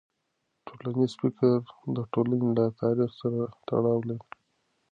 ټولنیز 0.79 1.11
فکر 1.21 1.53
د 1.95 1.97
ټولنې 2.13 2.49
له 2.57 2.65
تاریخ 2.81 3.11
سره 3.21 3.39
تړاو 3.67 3.99
لري. 4.09 4.27